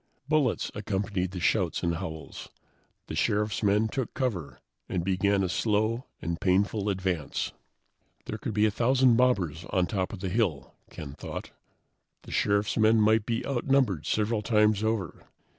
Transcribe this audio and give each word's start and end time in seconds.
Bullets 0.27 0.71
accompanied 0.73 1.29
the 1.29 1.39
shouts 1.39 1.83
and 1.83 1.97
howls. 1.97 2.49
The 3.05 3.13
Sheriff's 3.13 3.61
men 3.61 3.87
took 3.87 4.15
cover 4.15 4.59
and 4.89 5.03
began 5.03 5.43
a 5.43 5.47
slow 5.47 6.07
and 6.23 6.41
painful 6.41 6.89
advance. 6.89 7.51
There 8.25 8.39
could 8.39 8.55
be 8.55 8.65
a 8.65 8.71
thousand 8.71 9.15
mobbers 9.15 9.63
on 9.69 9.85
top 9.85 10.11
of 10.11 10.21
the 10.21 10.29
hill, 10.29 10.73
Ken 10.89 11.13
thought. 11.13 11.51
The 12.23 12.31
Sheriff's 12.31 12.77
men 12.77 12.99
might 12.99 13.27
be 13.27 13.45
outnumbered 13.45 14.07
several 14.07 14.41
times 14.41 14.83
over. 14.83 15.27